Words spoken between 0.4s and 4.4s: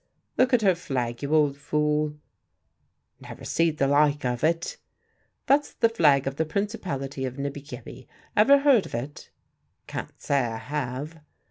at her flag, you old fool." "Never see'd the like